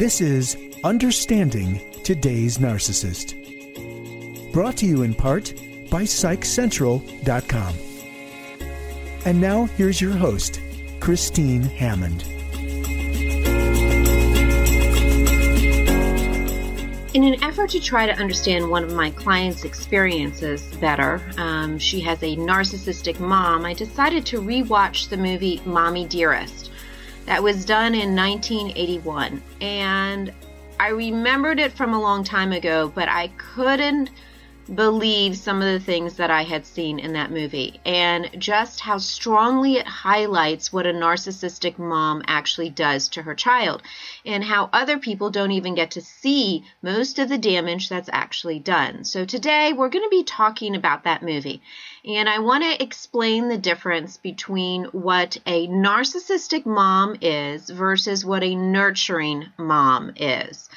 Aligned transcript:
This 0.00 0.22
is 0.22 0.56
Understanding 0.82 1.78
Today's 2.04 2.56
Narcissist. 2.56 3.34
Brought 4.50 4.78
to 4.78 4.86
you 4.86 5.02
in 5.02 5.12
part 5.12 5.52
by 5.90 6.04
PsychCentral.com. 6.04 7.74
And 9.26 9.38
now 9.42 9.66
here's 9.76 10.00
your 10.00 10.12
host, 10.12 10.62
Christine 11.00 11.64
Hammond. 11.64 12.22
In 17.12 17.24
an 17.24 17.44
effort 17.44 17.68
to 17.68 17.80
try 17.80 18.06
to 18.06 18.14
understand 18.14 18.70
one 18.70 18.84
of 18.84 18.94
my 18.94 19.10
clients' 19.10 19.64
experiences 19.64 20.62
better, 20.76 21.20
um, 21.36 21.78
she 21.78 22.00
has 22.00 22.22
a 22.22 22.36
narcissistic 22.36 23.20
mom. 23.20 23.66
I 23.66 23.74
decided 23.74 24.24
to 24.26 24.40
rewatch 24.40 25.10
the 25.10 25.18
movie 25.18 25.60
Mommie 25.66 26.06
Dearest 26.06 26.59
that 27.30 27.44
was 27.44 27.64
done 27.64 27.94
in 27.94 28.16
1981. 28.16 29.40
And 29.60 30.34
I 30.80 30.88
remembered 30.88 31.60
it 31.60 31.70
from 31.70 31.94
a 31.94 32.00
long 32.00 32.24
time 32.24 32.50
ago, 32.50 32.90
but 32.92 33.08
I 33.08 33.28
couldn't 33.36 34.10
believe 34.74 35.36
some 35.36 35.60
of 35.60 35.72
the 35.72 35.84
things 35.84 36.14
that 36.16 36.30
I 36.30 36.44
had 36.44 36.64
seen 36.64 37.00
in 37.00 37.14
that 37.14 37.32
movie 37.32 37.80
and 37.84 38.30
just 38.38 38.80
how 38.80 38.98
strongly 38.98 39.76
it 39.76 39.86
highlights 39.86 40.72
what 40.72 40.86
a 40.86 40.92
narcissistic 40.92 41.78
mom 41.78 42.22
actually 42.26 42.70
does 42.70 43.08
to 43.10 43.22
her 43.22 43.34
child 43.34 43.82
and 44.24 44.44
how 44.44 44.70
other 44.72 44.98
people 44.98 45.30
don't 45.30 45.50
even 45.50 45.74
get 45.74 45.90
to 45.92 46.00
see 46.00 46.64
most 46.82 47.18
of 47.18 47.28
the 47.28 47.38
damage 47.38 47.88
that's 47.88 48.10
actually 48.12 48.60
done. 48.60 49.04
So 49.04 49.24
today 49.24 49.72
we're 49.72 49.88
going 49.88 50.04
to 50.04 50.10
be 50.10 50.24
talking 50.24 50.76
about 50.76 51.04
that 51.04 51.22
movie 51.22 51.62
and 52.04 52.28
I 52.28 52.38
want 52.38 52.62
to 52.62 52.82
explain 52.82 53.48
the 53.48 53.58
difference 53.58 54.16
between 54.16 54.84
what 54.84 55.36
a 55.46 55.66
narcissistic 55.66 56.64
mom 56.64 57.16
is 57.20 57.68
versus 57.68 58.24
what 58.24 58.44
a 58.44 58.54
nurturing 58.54 59.46
mom 59.58 60.12
is. 60.16 60.68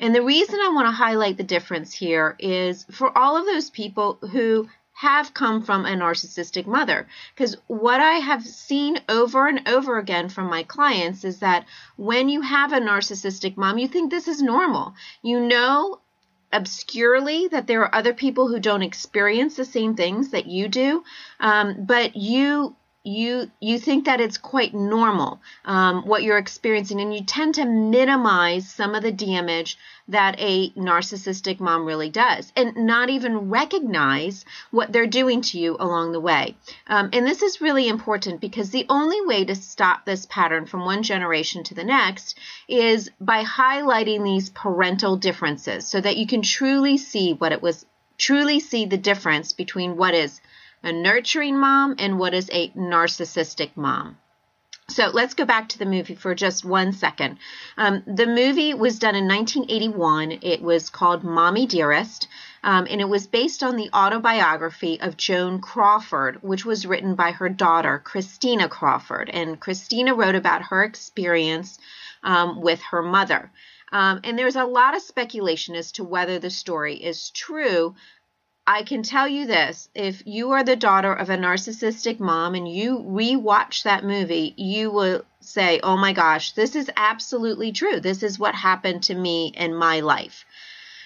And 0.00 0.14
the 0.14 0.22
reason 0.22 0.58
I 0.60 0.70
want 0.70 0.86
to 0.86 0.92
highlight 0.92 1.36
the 1.36 1.44
difference 1.44 1.92
here 1.92 2.34
is 2.38 2.86
for 2.90 3.16
all 3.16 3.36
of 3.36 3.44
those 3.44 3.68
people 3.68 4.14
who 4.32 4.68
have 4.94 5.34
come 5.34 5.62
from 5.62 5.84
a 5.84 5.90
narcissistic 5.90 6.66
mother. 6.66 7.06
Because 7.34 7.56
what 7.66 8.00
I 8.00 8.14
have 8.14 8.44
seen 8.44 8.98
over 9.10 9.46
and 9.46 9.68
over 9.68 9.98
again 9.98 10.30
from 10.30 10.48
my 10.48 10.62
clients 10.62 11.24
is 11.24 11.40
that 11.40 11.66
when 11.96 12.30
you 12.30 12.40
have 12.40 12.72
a 12.72 12.80
narcissistic 12.80 13.58
mom, 13.58 13.76
you 13.78 13.88
think 13.88 14.10
this 14.10 14.26
is 14.26 14.42
normal. 14.42 14.94
You 15.22 15.40
know 15.40 16.00
obscurely 16.52 17.48
that 17.48 17.66
there 17.66 17.82
are 17.82 17.94
other 17.94 18.14
people 18.14 18.48
who 18.48 18.58
don't 18.58 18.82
experience 18.82 19.54
the 19.54 19.64
same 19.64 19.94
things 19.94 20.30
that 20.30 20.46
you 20.46 20.68
do, 20.68 21.04
um, 21.38 21.84
but 21.84 22.16
you 22.16 22.74
you 23.02 23.50
you 23.60 23.78
think 23.78 24.04
that 24.04 24.20
it's 24.20 24.36
quite 24.36 24.74
normal 24.74 25.40
um, 25.64 26.02
what 26.02 26.22
you're 26.22 26.36
experiencing 26.36 27.00
and 27.00 27.14
you 27.14 27.24
tend 27.24 27.54
to 27.54 27.64
minimize 27.64 28.68
some 28.68 28.94
of 28.94 29.02
the 29.02 29.10
damage 29.10 29.78
that 30.08 30.34
a 30.38 30.70
narcissistic 30.72 31.60
mom 31.60 31.86
really 31.86 32.10
does 32.10 32.52
and 32.56 32.76
not 32.76 33.08
even 33.08 33.48
recognize 33.48 34.44
what 34.70 34.92
they're 34.92 35.06
doing 35.06 35.40
to 35.40 35.58
you 35.58 35.76
along 35.78 36.12
the 36.12 36.20
way. 36.20 36.56
Um, 36.88 37.10
and 37.12 37.26
this 37.26 37.42
is 37.42 37.60
really 37.60 37.88
important 37.88 38.40
because 38.40 38.70
the 38.70 38.86
only 38.88 39.24
way 39.24 39.44
to 39.44 39.54
stop 39.54 40.04
this 40.04 40.26
pattern 40.26 40.66
from 40.66 40.84
one 40.84 41.02
generation 41.02 41.62
to 41.64 41.74
the 41.74 41.84
next 41.84 42.38
is 42.68 43.10
by 43.20 43.44
highlighting 43.44 44.24
these 44.24 44.50
parental 44.50 45.16
differences 45.16 45.86
so 45.86 46.00
that 46.00 46.16
you 46.16 46.26
can 46.26 46.42
truly 46.42 46.98
see 46.98 47.32
what 47.32 47.52
it 47.52 47.62
was 47.62 47.86
truly 48.18 48.60
see 48.60 48.84
the 48.84 48.98
difference 48.98 49.52
between 49.52 49.96
what 49.96 50.12
is 50.12 50.40
a 50.82 50.92
nurturing 50.92 51.58
mom 51.58 51.94
and 51.98 52.18
what 52.18 52.34
is 52.34 52.50
a 52.52 52.70
narcissistic 52.70 53.76
mom. 53.76 54.16
So 54.90 55.06
let's 55.06 55.34
go 55.34 55.44
back 55.44 55.68
to 55.68 55.78
the 55.78 55.86
movie 55.86 56.16
for 56.16 56.34
just 56.34 56.64
one 56.64 56.92
second. 56.92 57.38
Um, 57.76 58.02
the 58.06 58.26
movie 58.26 58.74
was 58.74 58.98
done 58.98 59.14
in 59.14 59.28
1981. 59.28 60.40
It 60.42 60.62
was 60.62 60.90
called 60.90 61.22
Mommie 61.22 61.66
Dearest, 61.66 62.26
um, 62.64 62.88
and 62.90 63.00
it 63.00 63.08
was 63.08 63.28
based 63.28 63.62
on 63.62 63.76
the 63.76 63.88
autobiography 63.94 65.00
of 65.00 65.16
Joan 65.16 65.60
Crawford, 65.60 66.42
which 66.42 66.64
was 66.64 66.86
written 66.86 67.14
by 67.14 67.30
her 67.30 67.48
daughter, 67.48 68.00
Christina 68.04 68.68
Crawford. 68.68 69.30
And 69.30 69.60
Christina 69.60 70.12
wrote 70.12 70.34
about 70.34 70.62
her 70.62 70.82
experience 70.82 71.78
um, 72.24 72.60
with 72.60 72.82
her 72.90 73.02
mother. 73.02 73.52
Um, 73.92 74.20
and 74.24 74.38
there's 74.38 74.56
a 74.56 74.64
lot 74.64 74.96
of 74.96 75.02
speculation 75.02 75.76
as 75.76 75.92
to 75.92 76.04
whether 76.04 76.38
the 76.38 76.50
story 76.50 76.96
is 76.96 77.30
true, 77.30 77.94
I 78.70 78.84
can 78.84 79.02
tell 79.02 79.26
you 79.26 79.48
this 79.48 79.88
if 79.96 80.22
you 80.24 80.52
are 80.52 80.62
the 80.62 80.76
daughter 80.76 81.12
of 81.12 81.28
a 81.28 81.36
narcissistic 81.36 82.20
mom 82.20 82.54
and 82.54 82.68
you 82.68 82.98
rewatch 82.98 83.82
that 83.82 84.04
movie, 84.04 84.54
you 84.56 84.92
will 84.92 85.24
say, 85.40 85.80
oh 85.82 85.96
my 85.96 86.12
gosh, 86.12 86.52
this 86.52 86.76
is 86.76 86.88
absolutely 86.96 87.72
true. 87.72 87.98
This 87.98 88.22
is 88.22 88.38
what 88.38 88.54
happened 88.54 89.02
to 89.04 89.14
me 89.16 89.52
in 89.56 89.74
my 89.74 89.98
life. 89.98 90.44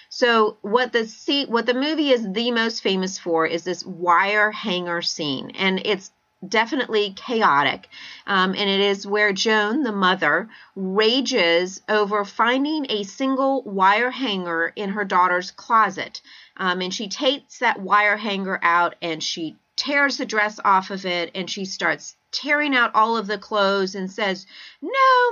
So 0.09 0.57
what 0.61 0.93
the 0.93 1.07
see 1.07 1.47
what 1.47 1.65
the 1.65 1.73
movie 1.73 2.11
is 2.11 2.31
the 2.31 2.51
most 2.51 2.83
famous 2.83 3.17
for 3.17 3.47
is 3.47 3.63
this 3.63 3.83
wire 3.83 4.51
hanger 4.51 5.01
scene, 5.01 5.49
and 5.55 5.81
it's 5.83 6.11
definitely 6.49 7.13
chaotic. 7.15 7.87
Um, 8.27 8.51
and 8.51 8.69
it 8.69 8.79
is 8.79 9.07
where 9.07 9.33
Joan, 9.33 9.83
the 9.83 9.91
mother, 9.91 10.49
rages 10.75 11.81
over 11.89 12.25
finding 12.25 12.85
a 12.89 13.03
single 13.03 13.63
wire 13.63 14.11
hanger 14.11 14.71
in 14.75 14.89
her 14.89 15.05
daughter's 15.05 15.51
closet. 15.51 16.21
Um, 16.57 16.81
and 16.81 16.93
she 16.93 17.07
takes 17.07 17.59
that 17.59 17.79
wire 17.79 18.17
hanger 18.17 18.59
out 18.61 18.95
and 19.01 19.21
she 19.21 19.57
tears 19.75 20.17
the 20.17 20.25
dress 20.25 20.59
off 20.63 20.89
of 20.89 21.05
it 21.05 21.31
and 21.35 21.49
she 21.49 21.65
starts 21.65 22.15
tearing 22.31 22.75
out 22.75 22.95
all 22.95 23.17
of 23.17 23.27
the 23.27 23.37
clothes 23.37 23.95
and 23.95 24.11
says, 24.11 24.45
No 24.81 24.89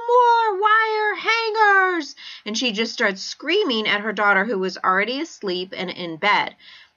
more 0.07 0.62
wire 0.62 1.16
hangers! 1.16 2.16
And 2.46 2.57
she 2.57 2.72
just 2.72 2.94
starts 2.94 3.22
screaming 3.22 3.88
at 3.88 4.02
her 4.02 4.13
daughter, 4.13 4.46
who 4.46 4.57
was 4.57 4.78
already 4.78 5.22
asleep 5.22 5.73
and 5.75 5.90
in 5.90 6.18
bed. 6.18 6.56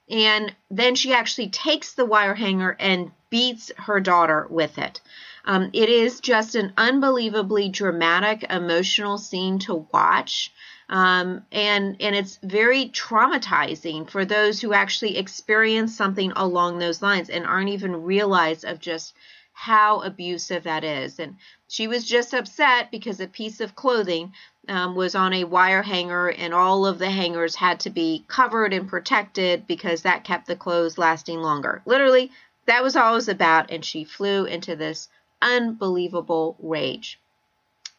And 0.09 0.55
then 0.71 0.95
she 0.95 1.13
actually 1.13 1.49
takes 1.49 1.93
the 1.93 2.05
wire 2.05 2.35
hanger 2.35 2.75
and 2.79 3.11
beats 3.29 3.71
her 3.77 3.99
daughter 3.99 4.47
with 4.49 4.77
it. 4.77 5.01
Um, 5.45 5.69
it 5.73 5.89
is 5.89 6.19
just 6.19 6.55
an 6.55 6.73
unbelievably 6.77 7.69
dramatic, 7.69 8.43
emotional 8.49 9.17
scene 9.17 9.59
to 9.59 9.87
watch. 9.93 10.51
Um, 10.89 11.45
and 11.51 11.97
and 11.99 12.15
it's 12.15 12.39
very 12.43 12.89
traumatizing 12.89 14.09
for 14.09 14.25
those 14.25 14.61
who 14.61 14.73
actually 14.73 15.17
experience 15.17 15.95
something 15.95 16.31
along 16.35 16.79
those 16.79 17.01
lines 17.01 17.29
and 17.29 17.45
aren't 17.45 17.69
even 17.69 18.03
realized 18.03 18.63
of 18.63 18.79
just 18.79 19.13
how 19.53 20.01
abusive 20.01 20.63
that 20.63 20.83
is. 20.83 21.19
And 21.19 21.35
she 21.67 21.87
was 21.87 22.05
just 22.05 22.33
upset 22.33 22.91
because 22.91 23.19
a 23.19 23.27
piece 23.27 23.59
of 23.59 23.75
clothing 23.75 24.33
um, 24.67 24.95
was 24.95 25.15
on 25.15 25.33
a 25.33 25.45
wire 25.45 25.81
hanger, 25.81 26.29
and 26.29 26.53
all 26.53 26.85
of 26.85 26.99
the 26.99 27.09
hangers 27.09 27.55
had 27.55 27.79
to 27.81 27.89
be 27.89 28.23
covered 28.27 28.73
and 28.73 28.87
protected 28.87 29.65
because 29.65 30.03
that 30.03 30.23
kept 30.23 30.45
the 30.45 30.55
clothes 30.55 30.97
lasting 30.97 31.39
longer. 31.39 31.81
Literally, 31.85 32.31
that 32.67 32.83
was 32.83 32.95
all 32.95 33.13
it 33.13 33.15
was 33.15 33.29
about, 33.29 33.71
and 33.71 33.83
she 33.83 34.03
flew 34.03 34.45
into 34.45 34.75
this 34.75 35.09
unbelievable 35.41 36.55
rage. 36.59 37.19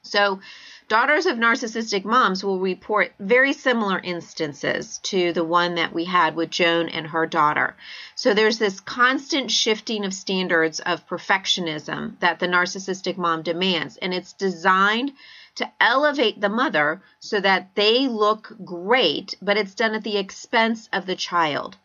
So, 0.02 0.40
daughters 0.88 1.26
of 1.26 1.38
narcissistic 1.38 2.04
moms 2.04 2.44
will 2.44 2.60
report 2.60 3.12
very 3.18 3.52
similar 3.52 3.98
instances 3.98 4.98
to 5.04 5.32
the 5.32 5.44
one 5.44 5.74
that 5.74 5.92
we 5.92 6.04
had 6.04 6.36
with 6.36 6.50
Joan 6.50 6.88
and 6.88 7.08
her 7.08 7.26
daughter. 7.26 7.76
So, 8.14 8.32
there's 8.32 8.58
this 8.58 8.80
constant 8.80 9.50
shifting 9.50 10.04
of 10.04 10.14
standards 10.14 10.80
of 10.80 11.06
perfectionism 11.08 12.18
that 12.20 12.38
the 12.38 12.46
narcissistic 12.46 13.16
mom 13.16 13.42
demands, 13.42 13.96
and 13.96 14.14
it's 14.14 14.32
designed 14.32 15.12
to 15.56 15.70
elevate 15.80 16.40
the 16.40 16.48
mother 16.48 17.02
so 17.18 17.40
that 17.40 17.74
they 17.74 18.06
look 18.06 18.56
great, 18.64 19.34
but 19.42 19.56
it's 19.56 19.74
done 19.74 19.94
at 19.94 20.04
the 20.04 20.16
expense 20.16 20.88
of 20.92 21.04
the 21.06 21.16
child. 21.16 21.76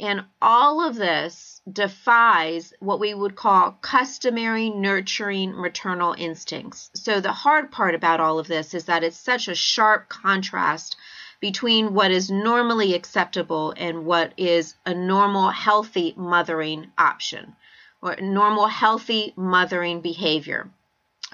And 0.00 0.24
all 0.40 0.80
of 0.80 0.94
this 0.94 1.60
defies 1.70 2.72
what 2.78 3.00
we 3.00 3.14
would 3.14 3.34
call 3.34 3.72
customary 3.72 4.70
nurturing 4.70 5.60
maternal 5.60 6.14
instincts. 6.16 6.90
So, 6.94 7.20
the 7.20 7.32
hard 7.32 7.72
part 7.72 7.96
about 7.96 8.20
all 8.20 8.38
of 8.38 8.46
this 8.46 8.74
is 8.74 8.84
that 8.84 9.02
it's 9.02 9.16
such 9.16 9.48
a 9.48 9.56
sharp 9.56 10.08
contrast 10.08 10.96
between 11.40 11.94
what 11.94 12.10
is 12.10 12.30
normally 12.30 12.94
acceptable 12.94 13.74
and 13.76 14.06
what 14.06 14.34
is 14.36 14.76
a 14.86 14.94
normal, 14.94 15.50
healthy 15.50 16.14
mothering 16.16 16.92
option 16.96 17.56
or 18.00 18.16
normal, 18.20 18.66
healthy 18.66 19.32
mothering 19.36 20.00
behavior. 20.00 20.70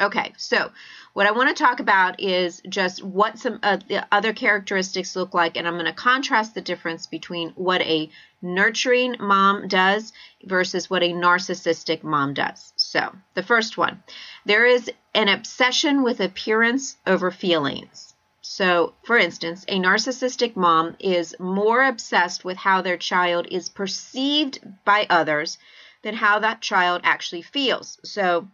Okay, 0.00 0.32
so 0.36 0.72
what 1.12 1.28
I 1.28 1.30
want 1.30 1.56
to 1.56 1.62
talk 1.62 1.78
about 1.78 2.20
is 2.20 2.60
just 2.68 3.00
what 3.04 3.38
some 3.38 3.60
of 3.62 3.86
the 3.86 4.04
other 4.10 4.32
characteristics 4.32 5.14
look 5.14 5.34
like, 5.34 5.56
and 5.56 5.68
I'm 5.68 5.74
going 5.74 5.84
to 5.84 5.92
contrast 5.92 6.52
the 6.54 6.60
difference 6.60 7.06
between 7.06 7.50
what 7.50 7.80
a 7.82 8.10
nurturing 8.42 9.14
mom 9.20 9.68
does 9.68 10.12
versus 10.42 10.90
what 10.90 11.04
a 11.04 11.12
narcissistic 11.12 12.02
mom 12.02 12.34
does. 12.34 12.72
So, 12.74 13.14
the 13.34 13.44
first 13.44 13.78
one 13.78 14.02
there 14.44 14.66
is 14.66 14.90
an 15.14 15.28
obsession 15.28 16.02
with 16.02 16.18
appearance 16.18 16.96
over 17.06 17.30
feelings. 17.30 18.14
So, 18.40 18.94
for 19.04 19.16
instance, 19.16 19.64
a 19.68 19.78
narcissistic 19.78 20.56
mom 20.56 20.96
is 20.98 21.36
more 21.38 21.84
obsessed 21.84 22.44
with 22.44 22.56
how 22.56 22.82
their 22.82 22.98
child 22.98 23.46
is 23.50 23.68
perceived 23.68 24.58
by 24.84 25.06
others 25.08 25.56
than 26.02 26.16
how 26.16 26.40
that 26.40 26.60
child 26.60 27.00
actually 27.04 27.42
feels. 27.42 27.98
So, 28.02 28.48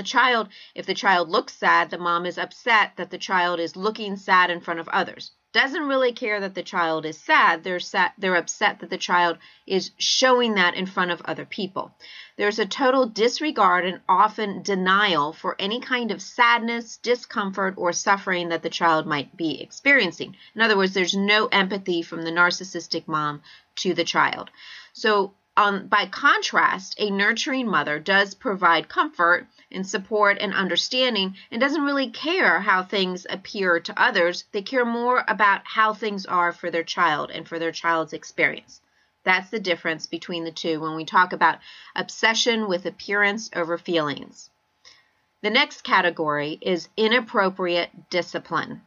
a 0.00 0.02
child, 0.02 0.48
if 0.74 0.86
the 0.86 0.94
child 0.94 1.28
looks 1.28 1.54
sad, 1.54 1.90
the 1.90 1.98
mom 1.98 2.24
is 2.24 2.38
upset 2.38 2.96
that 2.96 3.10
the 3.10 3.18
child 3.18 3.60
is 3.60 3.76
looking 3.76 4.16
sad 4.16 4.50
in 4.50 4.60
front 4.60 4.80
of 4.80 4.88
others. 4.88 5.30
Doesn't 5.52 5.88
really 5.88 6.12
care 6.12 6.40
that 6.40 6.54
the 6.54 6.62
child 6.62 7.04
is 7.04 7.18
sad. 7.18 7.64
They're 7.64 7.80
sad, 7.80 8.12
they're 8.16 8.36
upset 8.36 8.78
that 8.78 8.88
the 8.88 8.96
child 8.96 9.36
is 9.66 9.90
showing 9.98 10.54
that 10.54 10.74
in 10.74 10.86
front 10.86 11.10
of 11.10 11.20
other 11.24 11.44
people. 11.44 11.92
There's 12.36 12.58
a 12.58 12.66
total 12.66 13.06
disregard 13.06 13.84
and 13.84 14.00
often 14.08 14.62
denial 14.62 15.32
for 15.32 15.56
any 15.58 15.80
kind 15.80 16.12
of 16.12 16.22
sadness, 16.22 16.96
discomfort, 16.96 17.74
or 17.76 17.92
suffering 17.92 18.48
that 18.48 18.62
the 18.62 18.70
child 18.70 19.06
might 19.06 19.36
be 19.36 19.60
experiencing. 19.60 20.36
In 20.54 20.62
other 20.62 20.76
words, 20.76 20.94
there's 20.94 21.14
no 21.14 21.46
empathy 21.48 22.00
from 22.02 22.22
the 22.22 22.32
narcissistic 22.32 23.06
mom 23.06 23.42
to 23.76 23.92
the 23.92 24.04
child. 24.04 24.50
So 24.92 25.34
um, 25.60 25.88
by 25.88 26.06
contrast, 26.06 26.94
a 26.98 27.10
nurturing 27.10 27.68
mother 27.68 27.98
does 27.98 28.34
provide 28.34 28.88
comfort 28.88 29.46
and 29.70 29.86
support 29.86 30.38
and 30.40 30.54
understanding 30.54 31.36
and 31.50 31.60
doesn't 31.60 31.84
really 31.84 32.08
care 32.08 32.60
how 32.60 32.82
things 32.82 33.26
appear 33.28 33.78
to 33.78 34.02
others. 34.02 34.44
They 34.52 34.62
care 34.62 34.86
more 34.86 35.22
about 35.28 35.60
how 35.64 35.92
things 35.92 36.24
are 36.24 36.52
for 36.52 36.70
their 36.70 36.82
child 36.82 37.30
and 37.30 37.46
for 37.46 37.58
their 37.58 37.72
child's 37.72 38.14
experience. 38.14 38.80
That's 39.22 39.50
the 39.50 39.60
difference 39.60 40.06
between 40.06 40.44
the 40.44 40.50
two 40.50 40.80
when 40.80 40.96
we 40.96 41.04
talk 41.04 41.34
about 41.34 41.58
obsession 41.94 42.66
with 42.66 42.86
appearance 42.86 43.50
over 43.54 43.76
feelings. 43.76 44.48
The 45.42 45.50
next 45.50 45.84
category 45.84 46.58
is 46.62 46.88
inappropriate 46.96 48.08
discipline. 48.08 48.80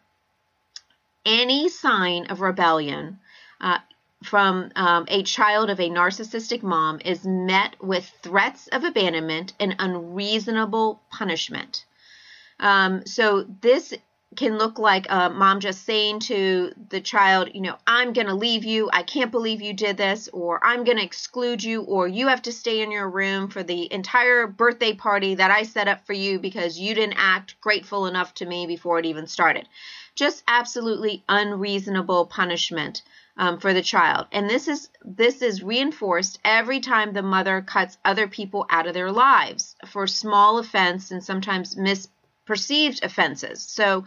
Any 1.24 1.70
sign 1.70 2.32
of 2.32 2.42
rebellion 2.42 3.20
uh, 3.62 3.78
from 4.24 4.72
um, 4.76 5.06
a 5.08 5.24
child 5.24 5.70
of 5.70 5.80
a 5.80 5.90
narcissistic 5.90 6.64
mom 6.64 7.00
is 7.04 7.26
met 7.26 7.76
with 7.82 8.10
threats 8.22 8.68
of 8.68 8.84
abandonment 8.84 9.54
and 9.60 9.76
unreasonable 9.80 11.02
punishment. 11.12 11.86
Um, 12.60 13.06
so 13.06 13.46
this 13.62 13.94
can 14.36 14.58
look 14.58 14.80
like 14.80 15.06
a 15.10 15.30
mom 15.30 15.60
just 15.60 15.86
saying 15.86 16.20
to 16.20 16.74
the 16.90 17.02
child, 17.02 17.50
you 17.54 17.62
know, 17.62 17.76
I'm 17.86 18.14
going 18.14 18.28
to 18.28 18.34
leave 18.34 18.64
you. 18.64 18.90
I 18.92 19.04
can't 19.04 19.32
believe 19.32 19.62
you 19.62 19.74
did 19.74 19.98
this, 19.98 20.28
or 20.34 20.64
I'm 20.64 20.84
going 20.84 20.98
to 20.98 21.04
exclude 21.04 21.64
you, 21.64 21.84
or 21.84 22.08
you 22.08 22.28
have 22.28 22.42
to 22.44 22.52
stay 22.52 22.82
in 22.82 22.92
your 22.92 23.10
room 23.10 23.50
for 23.50 23.64
the 23.64 23.92
entire 23.94 24.48
birthday 24.48 24.94
party 24.94 25.36
that 25.36 25.52
I 25.52 25.64
set 25.64 25.88
up 25.88 26.06
for 26.06 26.14
you 26.14 26.40
because 26.40 26.80
you 26.80 26.96
didn't 26.96 27.18
act 27.18 27.60
grateful 27.62 28.08
enough 28.08 28.34
to 28.36 28.46
me 28.46 28.66
before 28.66 29.00
it 29.00 29.06
even 29.06 29.28
started. 29.28 29.68
Just 30.16 30.44
absolutely 30.48 31.24
unreasonable 31.30 32.26
punishment 32.26 33.04
um, 33.38 33.60
for 33.60 33.74
the 33.74 33.82
child. 33.82 34.28
And 34.32 34.50
this 34.50 34.68
is 34.68 34.90
this 35.04 35.42
is 35.42 35.64
reinforced 35.64 36.40
every 36.46 36.80
time 36.80 37.14
the 37.14 37.24
mother 37.24 37.62
cuts 37.62 37.98
other 38.06 38.28
people 38.28 38.66
out 38.70 38.88
of 38.88 38.94
their 38.94 39.12
lives 39.12 39.76
for 39.88 40.08
small 40.08 40.60
offense 40.60 41.12
and 41.12 41.24
sometimes 41.24 41.76
misperceived 41.76 43.04
offenses. 43.04 43.64
So 43.64 44.06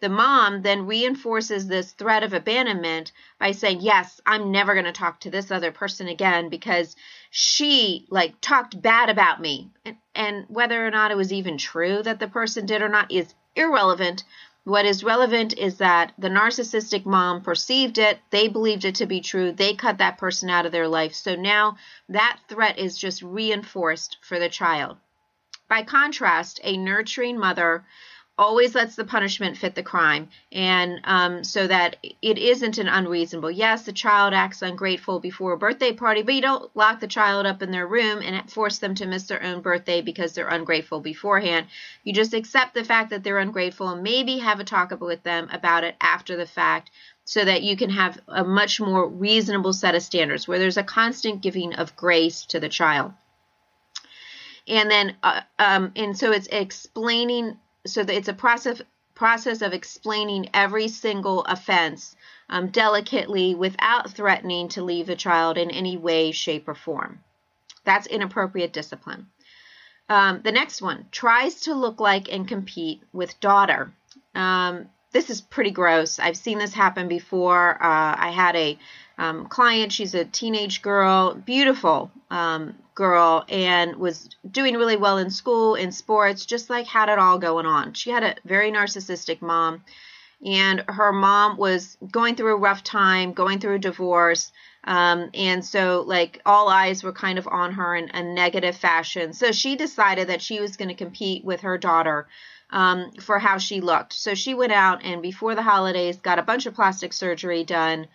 the 0.00 0.08
mom 0.08 0.62
then 0.62 0.86
reinforces 0.86 1.68
this 1.68 1.92
threat 1.92 2.24
of 2.24 2.32
abandonment 2.32 3.12
by 3.38 3.52
saying, 3.52 3.82
Yes, 3.82 4.20
I'm 4.26 4.50
never 4.50 4.72
going 4.74 4.86
to 4.86 4.92
talk 4.92 5.20
to 5.20 5.30
this 5.30 5.52
other 5.52 5.70
person 5.70 6.08
again 6.08 6.48
because 6.48 6.96
she 7.30 8.06
like 8.10 8.34
talked 8.40 8.82
bad 8.82 9.10
about 9.10 9.40
me. 9.40 9.70
And, 9.84 9.96
and 10.14 10.44
whether 10.48 10.84
or 10.84 10.90
not 10.90 11.12
it 11.12 11.16
was 11.16 11.32
even 11.32 11.56
true 11.56 12.02
that 12.02 12.18
the 12.18 12.26
person 12.26 12.66
did 12.66 12.82
or 12.82 12.88
not 12.88 13.12
is 13.12 13.32
irrelevant. 13.54 14.24
What 14.64 14.86
is 14.86 15.02
relevant 15.02 15.58
is 15.58 15.78
that 15.78 16.12
the 16.18 16.28
narcissistic 16.28 17.04
mom 17.04 17.42
perceived 17.42 17.98
it, 17.98 18.20
they 18.30 18.46
believed 18.46 18.84
it 18.84 18.94
to 18.96 19.06
be 19.06 19.20
true, 19.20 19.50
they 19.50 19.74
cut 19.74 19.98
that 19.98 20.18
person 20.18 20.48
out 20.48 20.66
of 20.66 20.72
their 20.72 20.86
life. 20.86 21.14
So 21.14 21.34
now 21.34 21.78
that 22.08 22.38
threat 22.48 22.78
is 22.78 22.96
just 22.96 23.22
reinforced 23.22 24.18
for 24.22 24.38
the 24.38 24.48
child. 24.48 24.98
By 25.68 25.82
contrast, 25.82 26.60
a 26.62 26.76
nurturing 26.76 27.38
mother 27.38 27.84
always 28.38 28.74
lets 28.74 28.96
the 28.96 29.04
punishment 29.04 29.56
fit 29.56 29.74
the 29.74 29.82
crime. 29.82 30.28
And 30.50 31.00
um, 31.04 31.44
so 31.44 31.66
that 31.66 31.96
it 32.22 32.38
isn't 32.38 32.78
an 32.78 32.88
unreasonable 32.88 33.50
yes 33.50 33.84
the 33.84 33.92
child 33.92 34.32
acts 34.34 34.62
ungrateful 34.62 35.20
before 35.20 35.52
a 35.52 35.58
birthday 35.58 35.92
party 35.92 36.22
but 36.22 36.34
you 36.34 36.40
don't 36.40 36.74
lock 36.74 37.00
the 37.00 37.06
child 37.06 37.46
up 37.46 37.62
in 37.62 37.70
their 37.70 37.86
room 37.86 38.20
and 38.22 38.50
force 38.50 38.78
them 38.78 38.94
to 38.96 39.06
miss 39.06 39.24
their 39.24 39.42
own 39.42 39.60
birthday 39.60 40.00
because 40.00 40.32
they're 40.32 40.48
ungrateful 40.48 41.00
beforehand. 41.00 41.66
You 42.04 42.12
just 42.12 42.34
accept 42.34 42.74
the 42.74 42.84
fact 42.84 43.10
that 43.10 43.22
they're 43.22 43.38
ungrateful 43.38 43.88
and 43.88 44.02
maybe 44.02 44.38
have 44.38 44.60
a 44.60 44.64
talk 44.64 44.92
with 45.00 45.22
them 45.22 45.48
about 45.52 45.84
it 45.84 45.94
after 46.00 46.36
the 46.36 46.46
fact 46.46 46.90
so 47.24 47.44
that 47.44 47.62
you 47.62 47.76
can 47.76 47.90
have 47.90 48.18
a 48.28 48.44
much 48.44 48.80
more 48.80 49.08
reasonable 49.08 49.72
set 49.72 49.94
of 49.94 50.02
standards 50.02 50.48
where 50.48 50.58
there's 50.58 50.76
a 50.76 50.82
constant 50.82 51.40
giving 51.40 51.74
of 51.74 51.96
grace 51.96 52.44
to 52.46 52.60
the 52.60 52.68
child. 52.68 53.12
And 54.66 54.90
then 54.90 55.16
uh, 55.22 55.40
um, 55.58 55.92
and 55.96 56.16
so 56.16 56.32
it's 56.32 56.46
explaining 56.48 57.56
so 57.86 58.02
it's 58.02 58.28
a 58.28 58.34
process 58.34 58.82
process 59.14 59.62
of 59.62 59.72
explaining 59.72 60.48
every 60.54 60.88
single 60.88 61.44
offense 61.44 62.16
um, 62.48 62.68
delicately 62.68 63.54
without 63.54 64.10
threatening 64.10 64.68
to 64.68 64.82
leave 64.82 65.06
the 65.06 65.16
child 65.16 65.58
in 65.58 65.70
any 65.70 65.96
way, 65.96 66.32
shape, 66.32 66.66
or 66.66 66.74
form. 66.74 67.20
That's 67.84 68.06
inappropriate 68.06 68.72
discipline. 68.72 69.26
Um, 70.08 70.40
the 70.42 70.52
next 70.52 70.82
one 70.82 71.06
tries 71.10 71.62
to 71.62 71.74
look 71.74 72.00
like 72.00 72.32
and 72.32 72.48
compete 72.48 73.02
with 73.12 73.38
daughter. 73.40 73.92
Um, 74.34 74.88
this 75.12 75.30
is 75.30 75.40
pretty 75.40 75.70
gross. 75.70 76.18
I've 76.18 76.36
seen 76.36 76.58
this 76.58 76.74
happen 76.74 77.08
before. 77.08 77.74
Uh, 77.82 78.16
I 78.18 78.30
had 78.30 78.56
a 78.56 78.78
um, 79.18 79.46
client, 79.46 79.92
she's 79.92 80.14
a 80.14 80.24
teenage 80.24 80.82
girl, 80.82 81.34
beautiful, 81.34 82.10
um, 82.30 82.74
girl 82.94 83.44
and 83.48 83.96
was 83.96 84.28
doing 84.50 84.74
really 84.74 84.96
well 84.96 85.18
in 85.18 85.30
school, 85.30 85.74
in 85.74 85.92
sports, 85.92 86.46
just 86.46 86.70
like 86.70 86.86
had 86.86 87.08
it 87.08 87.18
all 87.18 87.38
going 87.38 87.66
on. 87.66 87.92
She 87.94 88.10
had 88.10 88.22
a 88.22 88.36
very 88.44 88.70
narcissistic 88.70 89.40
mom, 89.40 89.84
and 90.44 90.84
her 90.88 91.12
mom 91.12 91.56
was 91.56 91.96
going 92.10 92.34
through 92.34 92.54
a 92.54 92.58
rough 92.58 92.82
time, 92.82 93.32
going 93.32 93.60
through 93.60 93.76
a 93.76 93.78
divorce. 93.78 94.52
Um, 94.84 95.30
and 95.34 95.64
so, 95.64 96.02
like, 96.04 96.42
all 96.44 96.68
eyes 96.68 97.04
were 97.04 97.12
kind 97.12 97.38
of 97.38 97.46
on 97.46 97.72
her 97.74 97.94
in 97.94 98.10
a 98.10 98.22
negative 98.22 98.76
fashion. 98.76 99.32
So 99.32 99.52
she 99.52 99.76
decided 99.76 100.28
that 100.28 100.42
she 100.42 100.60
was 100.60 100.76
going 100.76 100.88
to 100.88 100.94
compete 100.94 101.44
with 101.44 101.60
her 101.60 101.78
daughter 101.78 102.26
um, 102.72 103.12
for 103.20 103.38
how 103.38 103.58
she 103.58 103.80
looked. 103.80 104.12
So 104.12 104.34
she 104.34 104.54
went 104.54 104.72
out 104.72 105.04
and 105.04 105.22
before 105.22 105.54
the 105.54 105.62
holidays 105.62 106.16
got 106.16 106.38
a 106.38 106.42
bunch 106.42 106.66
of 106.66 106.74
plastic 106.74 107.12
surgery 107.12 107.64
done 107.64 108.08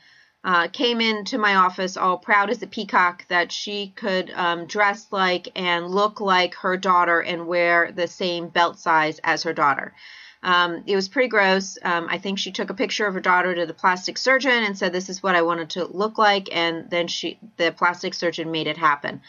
uh, 0.43 0.67
came 0.69 1.01
into 1.01 1.37
my 1.37 1.55
office 1.55 1.97
all 1.97 2.17
proud 2.17 2.49
as 2.49 2.61
a 2.63 2.67
peacock 2.67 3.27
that 3.27 3.51
she 3.51 3.91
could 3.95 4.31
um, 4.31 4.65
dress 4.65 5.07
like 5.11 5.49
and 5.55 5.87
look 5.87 6.21
like 6.21 6.55
her 6.55 6.77
daughter 6.77 7.19
and 7.19 7.47
wear 7.47 7.91
the 7.91 8.07
same 8.07 8.47
belt 8.47 8.79
size 8.79 9.19
as 9.23 9.43
her 9.43 9.53
daughter. 9.53 9.93
Um, 10.43 10.83
it 10.85 10.95
was 10.95 11.09
pretty 11.09 11.27
gross. 11.27 11.77
Um, 11.83 12.07
I 12.09 12.19
think 12.19 12.39
she 12.39 12.51
took 12.51 12.69
a 12.69 12.75
picture 12.75 13.07
of 13.07 13.15
her 13.15 13.19
daughter 13.19 13.55
to 13.55 13.65
the 13.65 13.73
plastic 13.73 14.17
surgeon 14.17 14.63
and 14.63 14.77
said, 14.77 14.93
"This 14.93 15.09
is 15.09 15.21
what 15.21 15.35
I 15.35 15.41
wanted 15.41 15.71
to 15.71 15.85
look 15.85 16.17
like," 16.17 16.47
and 16.55 16.89
then 16.89 17.07
she, 17.07 17.39
the 17.57 17.71
plastic 17.71 18.13
surgeon, 18.13 18.51
made 18.51 18.67
it 18.67 18.77
happen. 18.77 19.21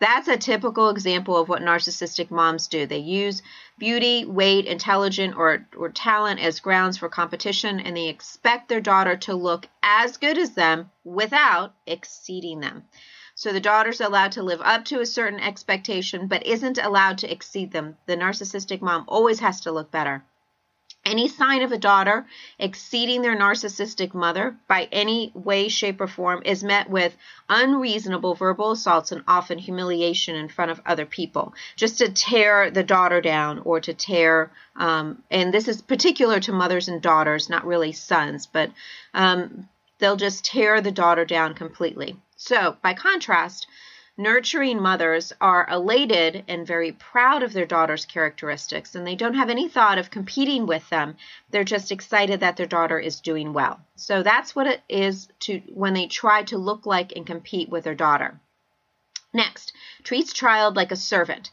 That's 0.00 0.28
a 0.28 0.36
typical 0.36 0.90
example 0.90 1.36
of 1.36 1.48
what 1.48 1.62
narcissistic 1.62 2.30
moms 2.30 2.66
do. 2.66 2.84
They 2.84 2.98
use 2.98 3.42
beauty, 3.78 4.24
weight, 4.24 4.66
intelligence, 4.66 5.34
or, 5.36 5.66
or 5.76 5.88
talent 5.88 6.40
as 6.40 6.60
grounds 6.60 6.98
for 6.98 7.08
competition, 7.08 7.80
and 7.80 7.96
they 7.96 8.08
expect 8.08 8.68
their 8.68 8.80
daughter 8.80 9.16
to 9.18 9.34
look 9.34 9.66
as 9.82 10.16
good 10.16 10.36
as 10.36 10.50
them 10.54 10.90
without 11.04 11.74
exceeding 11.86 12.60
them. 12.60 12.84
So 13.36 13.52
the 13.52 13.60
daughter's 13.60 14.00
allowed 14.00 14.32
to 14.32 14.42
live 14.42 14.60
up 14.62 14.84
to 14.86 15.00
a 15.00 15.06
certain 15.06 15.40
expectation, 15.40 16.26
but 16.28 16.46
isn't 16.46 16.78
allowed 16.78 17.18
to 17.18 17.32
exceed 17.32 17.72
them. 17.72 17.96
The 18.06 18.16
narcissistic 18.16 18.80
mom 18.80 19.04
always 19.08 19.40
has 19.40 19.60
to 19.62 19.72
look 19.72 19.90
better. 19.90 20.24
Any 21.04 21.28
sign 21.28 21.62
of 21.62 21.70
a 21.70 21.78
daughter 21.78 22.26
exceeding 22.58 23.20
their 23.20 23.36
narcissistic 23.36 24.14
mother 24.14 24.56
by 24.66 24.88
any 24.90 25.32
way, 25.34 25.68
shape, 25.68 26.00
or 26.00 26.06
form 26.06 26.42
is 26.46 26.64
met 26.64 26.88
with 26.88 27.14
unreasonable 27.48 28.34
verbal 28.34 28.70
assaults 28.70 29.12
and 29.12 29.22
often 29.28 29.58
humiliation 29.58 30.34
in 30.34 30.48
front 30.48 30.70
of 30.70 30.80
other 30.86 31.04
people, 31.04 31.54
just 31.76 31.98
to 31.98 32.08
tear 32.10 32.70
the 32.70 32.82
daughter 32.82 33.20
down 33.20 33.58
or 33.60 33.80
to 33.80 33.92
tear, 33.92 34.50
um, 34.76 35.22
and 35.30 35.52
this 35.52 35.68
is 35.68 35.82
particular 35.82 36.40
to 36.40 36.52
mothers 36.52 36.88
and 36.88 37.02
daughters, 37.02 37.50
not 37.50 37.66
really 37.66 37.92
sons, 37.92 38.46
but 38.46 38.70
um, 39.12 39.68
they'll 39.98 40.16
just 40.16 40.44
tear 40.44 40.80
the 40.80 40.90
daughter 40.90 41.26
down 41.26 41.52
completely. 41.52 42.16
So, 42.36 42.76
by 42.82 42.94
contrast, 42.94 43.66
Nurturing 44.16 44.80
mothers 44.80 45.32
are 45.40 45.68
elated 45.68 46.44
and 46.46 46.64
very 46.64 46.92
proud 46.92 47.42
of 47.42 47.52
their 47.52 47.66
daughter's 47.66 48.06
characteristics, 48.06 48.94
and 48.94 49.04
they 49.04 49.16
don't 49.16 49.34
have 49.34 49.50
any 49.50 49.68
thought 49.68 49.98
of 49.98 50.10
competing 50.10 50.66
with 50.66 50.88
them. 50.88 51.16
They're 51.50 51.64
just 51.64 51.90
excited 51.90 52.38
that 52.38 52.56
their 52.56 52.66
daughter 52.66 53.00
is 53.00 53.20
doing 53.20 53.52
well. 53.52 53.80
So 53.96 54.22
that's 54.22 54.54
what 54.54 54.68
it 54.68 54.82
is 54.88 55.28
to 55.40 55.60
when 55.66 55.94
they 55.94 56.06
try 56.06 56.44
to 56.44 56.58
look 56.58 56.86
like 56.86 57.12
and 57.16 57.26
compete 57.26 57.68
with 57.68 57.82
their 57.82 57.96
daughter. 57.96 58.40
Next, 59.32 59.72
treats 60.04 60.32
child 60.32 60.76
like 60.76 60.92
a 60.92 60.96
servant. 60.96 61.50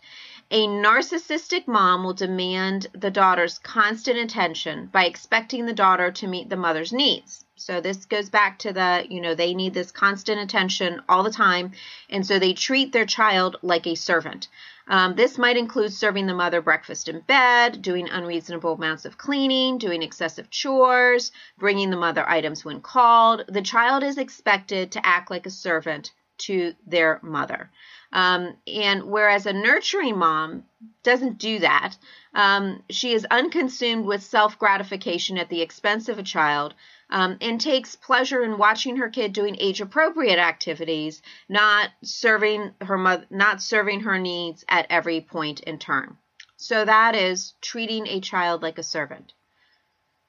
A 0.54 0.68
narcissistic 0.68 1.66
mom 1.66 2.04
will 2.04 2.14
demand 2.14 2.88
the 2.92 3.10
daughter's 3.10 3.58
constant 3.58 4.18
attention 4.18 4.88
by 4.88 5.06
expecting 5.06 5.66
the 5.66 5.72
daughter 5.72 6.12
to 6.12 6.28
meet 6.28 6.50
the 6.50 6.58
mother's 6.58 6.92
needs. 6.92 7.46
So 7.56 7.80
this 7.80 8.06
goes 8.06 8.30
back 8.30 8.60
to 8.60 8.74
the, 8.74 9.06
you 9.10 9.22
know, 9.22 9.34
they 9.34 9.54
need 9.54 9.74
this 9.74 9.94
constant 9.94 10.42
attention 10.42 11.04
all 11.08 11.24
the 11.24 11.32
time. 11.32 11.72
And 12.10 12.28
so 12.28 12.38
they 12.38 12.52
treat 12.52 12.92
their 12.92 13.06
child 13.06 13.56
like 13.62 13.88
a 13.88 13.96
servant. 13.96 14.50
Um, 14.90 15.16
this 15.16 15.38
might 15.38 15.56
include 15.56 15.94
serving 15.94 16.28
the 16.28 16.34
mother 16.34 16.62
breakfast 16.62 17.08
in 17.08 17.22
bed, 17.22 17.82
doing 17.82 18.10
unreasonable 18.10 18.74
amounts 18.74 19.06
of 19.06 19.18
cleaning, 19.18 19.78
doing 19.78 20.02
excessive 20.02 20.50
chores, 20.50 21.32
bringing 21.58 21.92
the 21.92 21.96
mother 21.96 22.28
items 22.28 22.66
when 22.66 22.82
called. 22.82 23.46
The 23.48 23.62
child 23.62 24.04
is 24.04 24.18
expected 24.18 24.92
to 24.92 25.06
act 25.06 25.32
like 25.32 25.46
a 25.46 25.50
servant 25.50 26.12
to 26.40 26.74
their 26.86 27.20
mother. 27.24 27.72
Um, 28.14 28.58
and 28.68 29.04
whereas 29.04 29.46
a 29.46 29.54
nurturing 29.54 30.18
mom 30.18 30.66
doesn't 31.04 31.38
do 31.38 31.60
that, 31.60 31.98
um, 32.34 32.84
she 32.90 33.14
is 33.14 33.26
unconsumed 33.32 34.06
with 34.06 34.24
self 34.24 34.60
gratification 34.60 35.38
at 35.38 35.50
the 35.50 35.62
expense 35.62 36.10
of 36.10 36.20
a 36.20 36.24
child. 36.24 36.74
Um, 37.14 37.38
and 37.42 37.60
takes 37.60 37.98
pleasure 37.98 38.42
in 38.42 38.58
watching 38.58 38.96
her 38.96 39.10
kid 39.10 39.34
doing 39.34 39.58
age 39.60 39.82
appropriate 39.82 40.40
activities, 40.40 41.22
not 41.50 41.90
serving 42.02 42.72
her 42.80 42.98
mother, 42.98 43.26
not 43.30 43.62
serving 43.62 44.00
her 44.00 44.18
needs 44.18 44.64
at 44.70 44.88
every 44.90 45.20
point 45.20 45.60
in 45.60 45.78
turn. 45.78 46.16
So 46.56 46.86
that 46.86 47.14
is 47.14 47.54
treating 47.60 48.08
a 48.08 48.22
child 48.22 48.62
like 48.62 48.78
a 48.78 48.84
servant. 48.84 49.34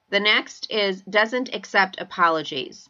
The 0.09 0.19
next 0.19 0.69
is 0.69 1.01
doesn't 1.03 1.55
accept 1.55 2.01
apologies. 2.01 2.89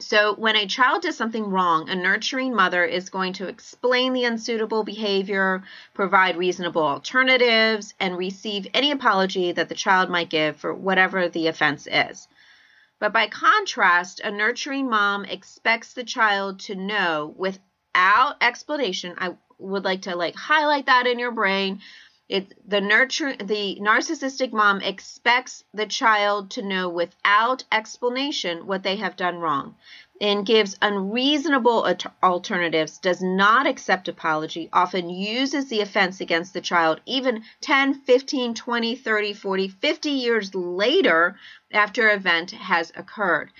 So, 0.00 0.34
when 0.34 0.56
a 0.56 0.66
child 0.66 1.02
does 1.02 1.16
something 1.16 1.50
wrong, 1.50 1.88
a 1.88 1.94
nurturing 1.94 2.52
mother 2.52 2.84
is 2.84 3.10
going 3.10 3.34
to 3.34 3.46
explain 3.46 4.12
the 4.12 4.24
unsuitable 4.24 4.82
behavior, 4.82 5.62
provide 5.94 6.36
reasonable 6.36 6.82
alternatives, 6.82 7.94
and 8.00 8.18
receive 8.18 8.66
any 8.74 8.90
apology 8.90 9.52
that 9.52 9.68
the 9.68 9.74
child 9.76 10.10
might 10.10 10.30
give 10.30 10.56
for 10.56 10.74
whatever 10.74 11.28
the 11.28 11.46
offense 11.46 11.86
is. 11.86 12.26
But 12.98 13.12
by 13.12 13.28
contrast, 13.28 14.18
a 14.18 14.32
nurturing 14.32 14.90
mom 14.90 15.26
expects 15.26 15.92
the 15.92 16.04
child 16.04 16.58
to 16.60 16.74
know 16.74 17.32
without 17.36 18.36
explanation. 18.40 19.14
I 19.18 19.36
would 19.58 19.84
like 19.84 20.02
to 20.02 20.16
like 20.16 20.34
highlight 20.34 20.86
that 20.86 21.06
in 21.06 21.20
your 21.20 21.30
brain 21.30 21.80
it 22.28 22.56
the 22.68 22.80
nurture 22.80 23.36
the 23.36 23.78
narcissistic 23.80 24.52
mom 24.52 24.80
expects 24.80 25.64
the 25.74 25.86
child 25.86 26.50
to 26.50 26.62
know 26.62 26.88
without 26.88 27.64
explanation 27.70 28.66
what 28.66 28.82
they 28.82 28.96
have 28.96 29.16
done 29.16 29.38
wrong 29.38 29.74
and 30.20 30.46
gives 30.46 30.78
unreasonable 30.80 31.84
alternatives, 32.22 32.98
does 32.98 33.20
not 33.20 33.66
accept 33.66 34.06
apology, 34.06 34.68
often 34.72 35.10
uses 35.10 35.68
the 35.68 35.80
offense 35.80 36.20
against 36.20 36.54
the 36.54 36.60
child 36.60 37.00
even 37.04 37.42
10, 37.60 37.94
15, 37.94 38.54
20, 38.54 38.94
30, 38.94 39.32
40, 39.32 39.68
50 39.68 40.10
years 40.10 40.54
later 40.54 41.36
after 41.72 42.10
event 42.10 42.52
has 42.52 42.92
occurred 42.96 43.50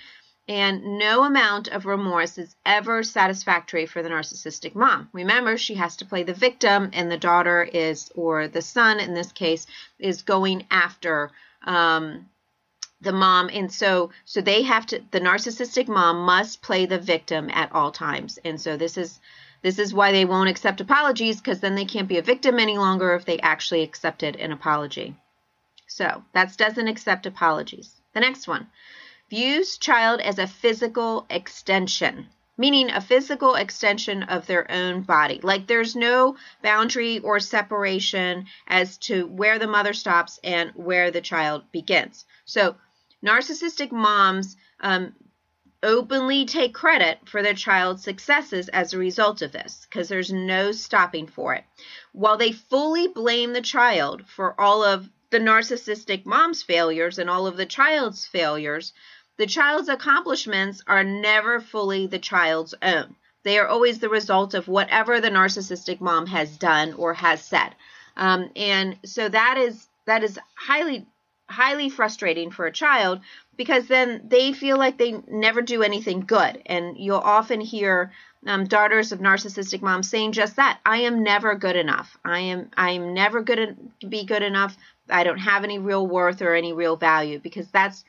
and 0.47 0.99
no 0.99 1.23
amount 1.23 1.69
of 1.69 1.85
remorse 1.85 2.37
is 2.37 2.55
ever 2.65 3.01
satisfactory 3.01 3.85
for 3.87 4.03
the 4.03 4.09
narcissistic 4.09 4.75
mom. 4.75 5.09
Remember, 5.11 5.57
she 5.57 5.75
has 5.75 5.97
to 5.97 6.05
play 6.05 6.23
the 6.23 6.33
victim, 6.33 6.91
and 6.93 7.09
the 7.09 7.17
daughter 7.17 7.63
is, 7.63 8.11
or 8.15 8.47
the 8.47 8.61
son 8.61 8.99
in 8.99 9.13
this 9.13 9.31
case, 9.31 9.65
is 9.97 10.21
going 10.21 10.67
after 10.69 11.31
um, 11.63 12.29
the 13.01 13.11
mom, 13.11 13.49
and 13.51 13.71
so 13.71 14.11
so 14.25 14.39
they 14.39 14.61
have 14.61 14.85
to. 14.87 15.01
The 15.11 15.19
narcissistic 15.19 15.87
mom 15.87 16.25
must 16.25 16.61
play 16.61 16.85
the 16.85 16.99
victim 16.99 17.49
at 17.49 17.71
all 17.71 17.91
times, 17.91 18.37
and 18.45 18.59
so 18.61 18.77
this 18.77 18.97
is. 18.97 19.19
This 19.61 19.79
is 19.79 19.95
why 19.95 20.11
they 20.11 20.25
won't 20.25 20.49
accept 20.49 20.79
apologies 20.79 21.37
because 21.41 21.59
then 21.59 21.73
they 21.73 21.85
can't 21.85 22.07
be 22.07 22.19
a 22.19 22.21
victim 22.21 22.59
any 22.59 22.77
longer 22.77 23.15
if 23.15 23.25
they 23.25 23.39
actually 23.39 23.81
accepted 23.81 24.35
an 24.35 24.51
apology. 24.51 25.15
So 25.87 26.23
that 26.33 26.55
doesn't 26.55 26.87
accept 26.87 27.25
apologies. 27.25 27.89
The 28.13 28.19
next 28.19 28.47
one 28.47 28.67
views 29.29 29.77
child 29.77 30.21
as 30.21 30.39
a 30.39 30.47
physical 30.47 31.25
extension 31.29 32.27
meaning 32.57 32.89
a 32.89 33.01
physical 33.01 33.55
extension 33.55 34.23
of 34.23 34.47
their 34.47 34.69
own 34.71 35.01
body. 35.01 35.39
Like 35.43 35.67
there's 35.67 35.95
no 35.95 36.37
boundary 36.61 37.19
or 37.19 37.39
separation 37.39 38.45
as 38.67 38.97
to 38.99 39.27
where 39.27 39.59
the 39.59 39.67
mother 39.67 39.93
stops 39.93 40.39
and 40.43 40.71
where 40.71 41.11
the 41.11 41.21
child 41.21 41.63
begins. 41.71 42.25
So, 42.45 42.75
narcissistic 43.23 43.91
moms 43.91 44.55
um, 44.79 45.13
openly 45.83 46.45
take 46.45 46.73
credit 46.73 47.19
for 47.25 47.43
their 47.43 47.53
child's 47.53 48.03
successes 48.03 48.69
as 48.69 48.93
a 48.93 48.97
result 48.97 49.41
of 49.41 49.51
this 49.51 49.85
because 49.89 50.07
there's 50.07 50.31
no 50.31 50.71
stopping 50.71 51.27
for 51.27 51.53
it. 51.53 51.63
While 52.13 52.37
they 52.37 52.51
fully 52.51 53.07
blame 53.07 53.53
the 53.53 53.61
child 53.61 54.27
for 54.27 54.59
all 54.59 54.83
of 54.83 55.09
the 55.31 55.39
narcissistic 55.39 56.25
mom's 56.25 56.63
failures 56.63 57.19
and 57.19 57.29
all 57.29 57.45
of 57.45 57.57
the 57.57 57.65
child's 57.65 58.25
failures, 58.25 58.93
the 59.37 59.45
child's 59.45 59.89
accomplishments 59.89 60.81
are 60.87 61.03
never 61.03 61.59
fully 61.59 62.07
the 62.07 62.19
child's 62.19 62.73
own. 62.81 63.15
They 63.43 63.59
are 63.59 63.67
always 63.67 63.99
the 63.99 64.09
result 64.09 64.53
of 64.53 64.67
whatever 64.67 65.21
the 65.21 65.29
narcissistic 65.29 66.01
mom 66.01 66.25
has 66.27 66.57
done 66.57 66.93
or 66.93 67.13
has 67.13 67.43
said. 67.43 67.75
Um, 68.17 68.49
and 68.55 68.97
so 69.05 69.29
that 69.29 69.57
is 69.57 69.87
that 70.05 70.23
is 70.23 70.39
highly 70.55 71.05
highly 71.47 71.89
frustrating 71.89 72.49
for 72.49 72.65
a 72.65 72.71
child 72.71 73.19
because 73.55 73.87
then 73.87 74.21
they 74.27 74.51
feel 74.51 74.77
like 74.77 74.97
they 74.97 75.21
never 75.27 75.61
do 75.61 75.83
anything 75.83 76.21
good. 76.21 76.61
And 76.65 76.97
you'll 76.97 77.17
often 77.17 77.61
hear 77.61 78.11
um, 78.47 78.65
daughters 78.65 79.11
of 79.11 79.19
narcissistic 79.19 79.81
moms 79.81 80.09
saying 80.09 80.31
just 80.31 80.55
that 80.57 80.79
i 80.85 80.97
am 80.97 81.23
never 81.23 81.55
good 81.55 81.75
enough 81.75 82.17
i 82.23 82.39
am 82.39 82.69
i 82.77 82.91
am 82.91 83.13
never 83.13 83.41
good 83.41 83.75
to 83.99 84.07
be 84.07 84.23
good 84.23 84.43
enough 84.43 84.77
i 85.09 85.23
don't 85.23 85.39
have 85.39 85.63
any 85.63 85.79
real 85.79 86.05
worth 86.05 86.41
or 86.41 86.53
any 86.53 86.73
real 86.73 86.95
value 86.95 87.39
because 87.39 87.67
that's 87.71 88.03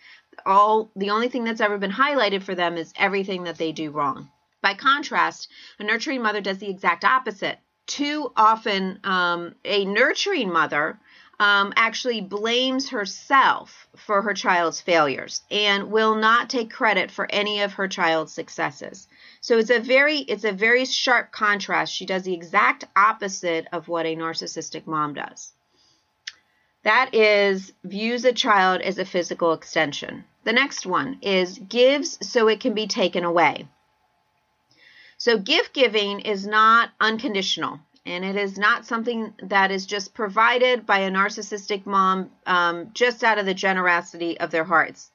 all 0.45 0.91
the 0.97 1.11
only 1.11 1.29
thing 1.29 1.45
that's 1.45 1.61
ever 1.61 1.79
been 1.79 1.91
highlighted 1.91 2.43
for 2.43 2.55
them 2.55 2.77
is 2.77 2.93
everything 2.97 3.45
that 3.45 3.59
they 3.59 3.73
do 3.73 3.91
wrong. 3.91 4.31
By 4.63 4.75
contrast, 4.75 5.49
a 5.79 5.85
nurturing 5.85 6.23
mother 6.23 6.41
does 6.41 6.59
the 6.59 6.71
exact 6.71 7.05
opposite. 7.05 7.59
Too 7.87 8.33
often, 8.37 8.99
um, 9.05 9.55
a 9.65 9.85
nurturing 9.85 10.53
mother 10.53 10.99
um, 11.39 11.73
actually 11.77 12.21
blames 12.21 12.89
herself 12.89 13.89
for 13.97 14.23
her 14.23 14.35
child's 14.35 14.81
failures 14.81 15.43
and 15.51 15.91
will 15.91 16.15
not 16.15 16.51
take 16.51 16.73
credit 16.73 17.11
for 17.11 17.31
any 17.31 17.61
of 17.61 17.75
her 17.75 17.89
child's 17.89 18.33
successes. 18.33 19.07
So 19.41 19.59
it's 19.59 19.71
a 19.71 19.79
very 19.79 20.19
it's 20.19 20.45
a 20.45 20.53
very 20.53 20.85
sharp 20.85 21.31
contrast. 21.31 21.93
She 21.93 22.07
does 22.07 22.23
the 22.23 22.35
exact 22.35 22.85
opposite 22.97 23.69
of 23.73 23.89
what 23.89 24.07
a 24.07 24.17
narcissistic 24.17 24.87
mom 24.87 25.15
does. 25.15 25.53
That 26.87 27.17
is 27.17 27.73
views 27.83 28.25
a 28.25 28.33
child 28.33 28.81
as 28.81 28.97
a 28.97 29.05
physical 29.05 29.53
extension. 29.53 30.23
The 30.45 30.53
next 30.53 30.87
one 30.87 31.19
is 31.21 31.59
gives 31.59 32.17
so 32.25 32.47
it 32.47 32.61
can 32.61 32.75
be 32.75 32.87
taken 32.87 33.25
away. 33.25 33.67
So 35.19 35.37
gift 35.37 35.75
giving 35.75 36.21
is 36.21 36.47
not 36.47 36.91
unconditional 37.01 37.81
and 38.07 38.25
it 38.25 38.37
is 38.37 38.57
not 38.57 38.87
something 38.87 39.35
that 39.43 39.73
is 39.73 39.85
just 39.85 40.15
provided 40.15 40.87
by 40.87 41.01
a 41.01 41.11
narcissistic 41.11 41.87
mom 41.87 42.31
um, 42.47 42.91
just 42.95 43.25
out 43.25 43.39
of 43.39 43.47
the 43.47 43.55
generosity 43.55 44.39
of 44.39 44.53
their 44.53 44.63
hearts. 44.63 45.11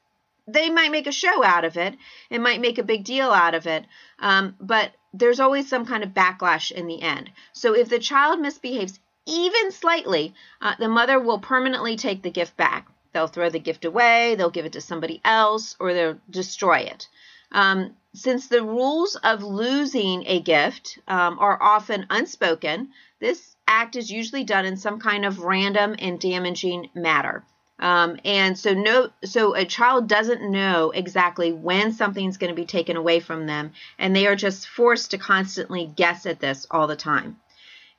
They 0.46 0.68
might 0.68 0.90
make 0.90 1.06
a 1.06 1.12
show 1.12 1.42
out 1.42 1.64
of 1.64 1.78
it, 1.78 1.96
it 2.28 2.42
might 2.42 2.60
make 2.60 2.76
a 2.76 2.82
big 2.82 3.04
deal 3.04 3.30
out 3.30 3.54
of 3.54 3.66
it, 3.66 3.86
um, 4.18 4.56
but 4.60 4.92
there's 5.14 5.40
always 5.40 5.70
some 5.70 5.86
kind 5.86 6.04
of 6.04 6.10
backlash 6.10 6.70
in 6.70 6.86
the 6.86 7.00
end. 7.00 7.30
So 7.54 7.74
if 7.74 7.88
the 7.88 7.98
child 7.98 8.40
misbehaves 8.40 9.00
even 9.26 9.70
slightly, 9.72 10.34
uh, 10.60 10.74
the 10.78 10.88
mother 10.88 11.18
will 11.18 11.38
permanently 11.38 11.96
take 11.96 12.22
the 12.22 12.30
gift 12.30 12.56
back. 12.56 12.88
They'll 13.12 13.26
throw 13.26 13.50
the 13.50 13.58
gift 13.58 13.84
away, 13.84 14.34
they'll 14.34 14.50
give 14.50 14.64
it 14.64 14.72
to 14.72 14.80
somebody 14.80 15.20
else, 15.24 15.76
or 15.78 15.92
they'll 15.92 16.18
destroy 16.30 16.78
it. 16.78 17.08
Um, 17.52 17.94
since 18.14 18.48
the 18.48 18.62
rules 18.62 19.16
of 19.16 19.42
losing 19.42 20.24
a 20.26 20.40
gift 20.40 20.98
um, 21.06 21.38
are 21.38 21.62
often 21.62 22.06
unspoken, 22.10 22.90
this 23.20 23.56
act 23.68 23.96
is 23.96 24.10
usually 24.10 24.44
done 24.44 24.64
in 24.64 24.76
some 24.76 24.98
kind 24.98 25.24
of 25.24 25.40
random 25.40 25.94
and 25.98 26.18
damaging 26.18 26.90
matter. 26.94 27.44
Um, 27.78 28.18
and 28.24 28.58
so 28.58 28.74
no, 28.74 29.10
so 29.24 29.54
a 29.54 29.64
child 29.64 30.08
doesn't 30.08 30.50
know 30.50 30.90
exactly 30.90 31.52
when 31.52 31.92
something's 31.92 32.36
going 32.36 32.54
to 32.54 32.60
be 32.60 32.66
taken 32.66 32.96
away 32.96 33.18
from 33.18 33.46
them, 33.46 33.72
and 33.98 34.14
they 34.14 34.26
are 34.26 34.36
just 34.36 34.68
forced 34.68 35.10
to 35.10 35.18
constantly 35.18 35.86
guess 35.86 36.24
at 36.24 36.40
this 36.40 36.66
all 36.70 36.86
the 36.86 36.96
time. 36.96 37.40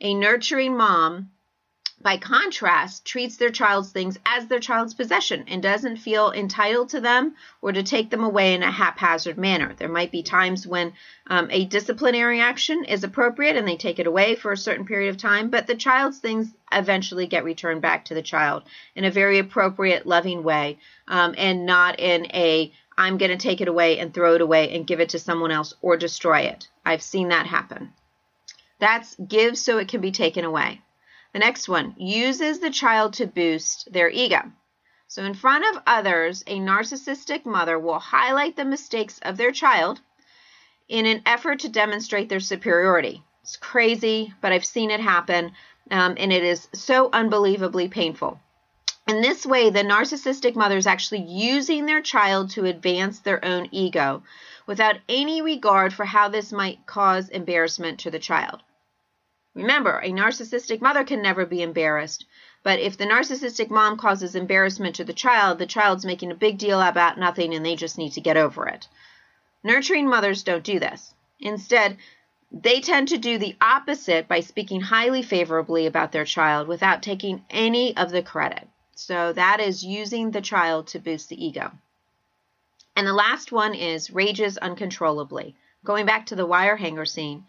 A 0.03 0.13
nurturing 0.13 0.77
mom 0.77 1.31
by 2.03 2.17
contrast, 2.17 3.05
treats 3.05 3.37
their 3.37 3.49
child's 3.49 3.91
things 3.91 4.19
as 4.25 4.47
their 4.47 4.59
child's 4.59 4.93
possession 4.93 5.45
and 5.47 5.63
doesn't 5.63 5.95
feel 5.95 6.33
entitled 6.33 6.89
to 6.89 6.99
them 6.99 7.33
or 7.61 7.71
to 7.71 7.81
take 7.81 8.09
them 8.09 8.25
away 8.25 8.53
in 8.53 8.61
a 8.61 8.69
haphazard 8.69 9.37
manner. 9.37 9.73
There 9.73 9.87
might 9.87 10.11
be 10.11 10.21
times 10.21 10.67
when 10.67 10.91
um, 11.27 11.47
a 11.49 11.63
disciplinary 11.63 12.41
action 12.41 12.83
is 12.83 13.05
appropriate 13.05 13.55
and 13.55 13.65
they 13.65 13.77
take 13.77 13.99
it 13.99 14.07
away 14.07 14.35
for 14.35 14.51
a 14.51 14.57
certain 14.57 14.85
period 14.85 15.09
of 15.09 15.17
time, 15.17 15.49
but 15.49 15.65
the 15.65 15.75
child's 15.75 16.19
things 16.19 16.53
eventually 16.73 17.25
get 17.25 17.45
returned 17.45 17.81
back 17.81 18.03
to 18.05 18.13
the 18.13 18.21
child 18.21 18.63
in 18.95 19.05
a 19.05 19.11
very 19.11 19.39
appropriate, 19.39 20.05
loving 20.05 20.43
way 20.43 20.79
um, 21.07 21.33
and 21.37 21.65
not 21.65 22.01
in 22.01 22.25
a 22.33 22.73
I'm 22.97 23.17
going 23.17 23.31
to 23.31 23.37
take 23.37 23.61
it 23.61 23.69
away 23.69 23.97
and 23.97 24.13
throw 24.13 24.35
it 24.35 24.41
away 24.41 24.75
and 24.75 24.85
give 24.85 24.99
it 24.99 25.09
to 25.09 25.19
someone 25.19 25.51
else 25.51 25.73
or 25.81 25.95
destroy 25.95 26.41
it. 26.41 26.67
I've 26.85 27.01
seen 27.01 27.29
that 27.29 27.47
happen. 27.47 27.93
That's 28.83 29.15
give 29.15 29.57
so 29.57 29.77
it 29.77 29.87
can 29.87 30.01
be 30.01 30.11
taken 30.11 30.43
away. 30.43 30.81
The 31.31 31.39
next 31.39 31.69
one 31.69 31.95
uses 31.97 32.59
the 32.59 32.69
child 32.69 33.13
to 33.13 33.25
boost 33.25 33.89
their 33.93 34.09
ego. 34.09 34.51
So, 35.07 35.23
in 35.23 35.35
front 35.35 35.63
of 35.73 35.81
others, 35.87 36.43
a 36.47 36.59
narcissistic 36.59 37.45
mother 37.45 37.79
will 37.79 37.99
highlight 37.99 38.57
the 38.57 38.65
mistakes 38.65 39.19
of 39.21 39.37
their 39.37 39.53
child 39.53 40.01
in 40.89 41.05
an 41.05 41.21
effort 41.25 41.61
to 41.61 41.69
demonstrate 41.69 42.27
their 42.27 42.41
superiority. 42.41 43.23
It's 43.41 43.55
crazy, 43.55 44.33
but 44.41 44.51
I've 44.51 44.65
seen 44.65 44.91
it 44.91 44.99
happen, 44.99 45.53
um, 45.89 46.15
and 46.17 46.33
it 46.33 46.43
is 46.43 46.67
so 46.73 47.09
unbelievably 47.13 47.87
painful. 47.87 48.37
In 49.07 49.21
this 49.21 49.45
way, 49.45 49.69
the 49.69 49.83
narcissistic 49.85 50.57
mother 50.57 50.75
is 50.75 50.87
actually 50.87 51.21
using 51.21 51.85
their 51.85 52.01
child 52.01 52.49
to 52.49 52.65
advance 52.65 53.19
their 53.19 53.45
own 53.45 53.69
ego 53.71 54.23
without 54.65 54.97
any 55.07 55.41
regard 55.41 55.93
for 55.93 56.03
how 56.03 56.27
this 56.27 56.51
might 56.51 56.85
cause 56.85 57.29
embarrassment 57.29 58.01
to 58.01 58.11
the 58.11 58.19
child. 58.19 58.61
Remember, 59.55 59.99
a 59.99 60.09
narcissistic 60.09 60.81
mother 60.81 61.03
can 61.03 61.21
never 61.21 61.45
be 61.45 61.61
embarrassed, 61.61 62.25
but 62.63 62.79
if 62.79 62.97
the 62.97 63.05
narcissistic 63.05 63.69
mom 63.69 63.97
causes 63.97 64.35
embarrassment 64.35 64.95
to 64.95 65.03
the 65.03 65.13
child, 65.13 65.59
the 65.59 65.67
child's 65.67 66.05
making 66.05 66.31
a 66.31 66.35
big 66.35 66.57
deal 66.57 66.81
about 66.81 67.19
nothing 67.19 67.53
and 67.53 67.65
they 67.65 67.75
just 67.75 67.97
need 67.97 68.13
to 68.13 68.21
get 68.21 68.37
over 68.37 68.67
it. 68.67 68.87
Nurturing 69.63 70.07
mothers 70.07 70.43
don't 70.43 70.63
do 70.63 70.79
this. 70.79 71.13
Instead, 71.39 71.97
they 72.51 72.81
tend 72.81 73.07
to 73.09 73.17
do 73.17 73.37
the 73.37 73.55
opposite 73.61 74.27
by 74.27 74.39
speaking 74.39 74.81
highly 74.81 75.21
favorably 75.21 75.85
about 75.85 76.11
their 76.11 76.25
child 76.25 76.67
without 76.67 77.03
taking 77.03 77.43
any 77.49 77.95
of 77.97 78.11
the 78.11 78.21
credit. 78.21 78.67
So 78.95 79.33
that 79.33 79.59
is 79.59 79.83
using 79.83 80.31
the 80.31 80.41
child 80.41 80.87
to 80.87 80.99
boost 80.99 81.29
the 81.29 81.45
ego. 81.45 81.71
And 82.95 83.07
the 83.07 83.13
last 83.13 83.51
one 83.51 83.73
is 83.73 84.11
rages 84.11 84.57
uncontrollably. 84.57 85.55
Going 85.83 86.05
back 86.05 86.27
to 86.27 86.35
the 86.35 86.45
wire 86.45 86.75
hanger 86.75 87.05
scene, 87.05 87.45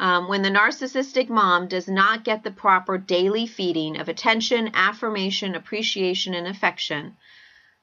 um, 0.00 0.28
when 0.28 0.42
the 0.42 0.50
narcissistic 0.50 1.28
mom 1.28 1.66
does 1.66 1.88
not 1.88 2.24
get 2.24 2.44
the 2.44 2.50
proper 2.50 2.98
daily 2.98 3.46
feeding 3.46 3.98
of 3.98 4.08
attention, 4.08 4.70
affirmation, 4.74 5.54
appreciation, 5.54 6.34
and 6.34 6.46
affection, 6.46 7.16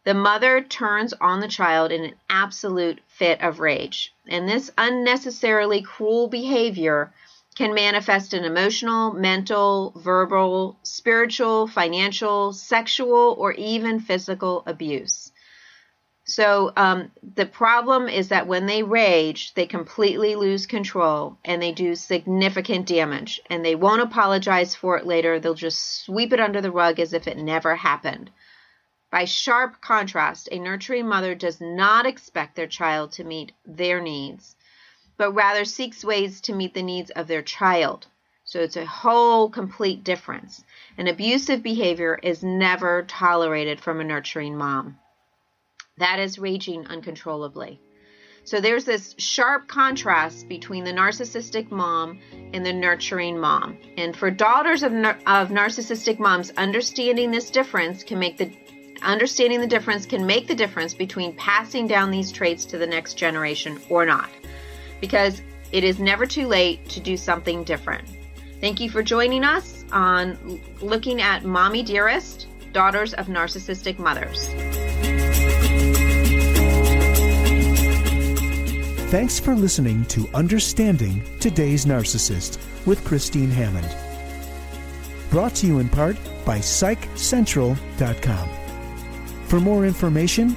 the 0.06 0.14
mother 0.14 0.62
turns 0.62 1.14
on 1.14 1.40
the 1.40 1.48
child 1.48 1.92
in 1.92 2.06
an 2.06 2.16
absolute 2.30 3.00
fit 3.08 3.42
of 3.42 3.60
rage. 3.60 4.14
And 4.28 4.48
this 4.48 4.72
unnecessarily 4.78 5.82
cruel 5.82 6.28
behavior 6.28 7.12
can 7.56 7.74
manifest 7.74 8.34
in 8.34 8.44
emotional, 8.44 9.14
mental, 9.14 9.94
verbal, 9.96 10.78
spiritual, 10.84 11.68
financial, 11.68 12.54
sexual, 12.54 13.36
or 13.38 13.54
even 13.54 14.00
physical 14.00 14.62
abuse. 14.68 15.32
So 16.36 16.74
um, 16.76 17.14
the 17.36 17.46
problem 17.46 18.10
is 18.10 18.28
that 18.28 18.46
when 18.46 18.66
they 18.66 18.84
rage, 18.84 19.54
they 19.54 19.66
completely 19.66 20.36
lose 20.36 20.66
control 20.66 21.38
and 21.46 21.62
they 21.62 21.72
do 21.72 21.96
significant 21.96 22.88
damage. 22.88 23.40
And 23.50 23.64
they 23.64 23.76
won't 23.76 24.02
apologize 24.02 24.76
for 24.76 24.98
it 24.98 25.06
later. 25.06 25.40
They'll 25.40 25.54
just 25.54 26.04
sweep 26.04 26.34
it 26.34 26.42
under 26.42 26.60
the 26.60 26.74
rug 26.74 27.00
as 27.00 27.14
if 27.14 27.26
it 27.26 27.38
never 27.38 27.78
happened. 27.78 28.32
By 29.10 29.24
sharp 29.24 29.80
contrast, 29.80 30.50
a 30.52 30.60
nurturing 30.60 31.08
mother 31.08 31.36
does 31.36 31.62
not 31.62 32.06
expect 32.06 32.58
their 32.58 32.68
child 32.68 33.14
to 33.14 33.24
meet 33.24 33.54
their 33.66 34.02
needs, 34.02 34.58
but 35.16 35.32
rather 35.32 35.64
seeks 35.64 36.04
ways 36.04 36.42
to 36.42 36.54
meet 36.54 36.74
the 36.74 36.84
needs 36.84 37.12
of 37.12 37.28
their 37.28 37.44
child. 37.44 38.08
So 38.44 38.60
it's 38.60 38.76
a 38.76 38.86
whole 38.86 39.50
complete 39.50 40.04
difference. 40.04 40.66
An 40.98 41.08
abusive 41.08 41.64
behavior 41.64 42.20
is 42.22 42.44
never 42.44 43.04
tolerated 43.04 43.80
from 43.80 44.02
a 44.02 44.04
nurturing 44.04 44.58
mom. 44.58 45.00
That 45.98 46.20
is 46.20 46.38
raging 46.38 46.88
uncontrollably. 46.88 47.80
So 48.44 48.60
there's 48.60 48.84
this 48.84 49.16
sharp 49.18 49.68
contrast 49.68 50.50
between 50.50 50.84
the 50.84 50.92
narcissistic 50.92 51.72
mom 51.72 52.20
and 52.54 52.66
the 52.66 52.74
nurturing 52.74 53.40
mom. 53.40 53.78
And 53.98 54.16
for 54.16 54.30
daughters 54.30 54.84
of, 54.84 54.92
of 54.94 55.50
narcissistic 55.50 56.20
moms, 56.20 56.52
understanding 56.58 57.32
this 57.32 57.50
difference 57.50 58.04
can 58.04 58.20
make 58.20 58.38
the 58.38 58.56
understanding 59.02 59.62
the 59.62 59.68
difference 59.68 60.06
can 60.06 60.26
make 60.26 60.48
the 60.48 60.56
difference 60.56 60.94
between 60.94 61.36
passing 61.38 61.88
down 61.88 62.12
these 62.12 62.32
traits 62.32 62.66
to 62.66 62.78
the 62.78 62.88
next 62.88 63.16
generation 63.16 63.80
or 63.90 64.06
not. 64.06 64.30
Because 65.00 65.42
it 65.72 65.84
is 65.84 66.00
never 66.00 66.26
too 66.26 66.48
late 66.48 66.88
to 66.90 67.00
do 67.00 67.16
something 67.16 67.64
different. 67.64 68.08
Thank 68.60 68.80
you 68.80 68.90
for 68.90 69.02
joining 69.02 69.44
us 69.44 69.86
on 69.92 70.62
looking 70.82 71.22
at 71.22 71.46
Mommie 71.46 71.84
Dearest, 71.84 72.48
Daughters 72.74 73.14
of 73.14 73.28
Narcissistic 73.28 73.98
Mothers. 73.98 74.50
Thanks 79.16 79.40
for 79.40 79.56
listening 79.56 80.04
to 80.08 80.28
Understanding 80.34 81.24
Today's 81.40 81.86
Narcissist 81.86 82.58
with 82.86 83.02
Christine 83.06 83.50
Hammond. 83.50 83.88
Brought 85.30 85.56
to 85.56 85.68
you 85.68 85.80
in 85.80 85.88
part 85.88 86.18
by 86.44 86.60
PsychCentral.com. 86.60 88.50
For 89.48 89.62
more 89.62 89.86
information, 89.86 90.50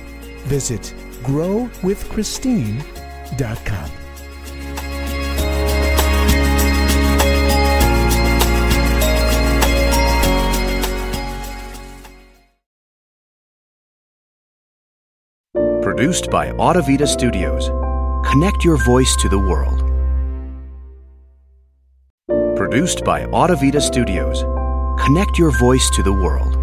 visit 0.46 0.92
growwithchristine.com. 1.22 3.90
Produced 15.80 16.28
by 16.30 16.50
Audavita 16.50 17.06
Studios. 17.06 17.70
Connect 18.30 18.62
your 18.62 18.76
voice 18.84 19.16
to 19.22 19.28
the 19.30 19.38
world. 19.38 19.78
Produced 22.58 23.02
by 23.02 23.22
Audavita 23.22 23.80
Studios. 23.80 24.42
Connect 25.02 25.38
your 25.38 25.50
voice 25.58 25.88
to 25.96 26.02
the 26.02 26.12
world. 26.12 26.57